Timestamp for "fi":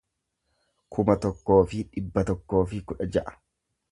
1.73-1.83, 2.71-2.83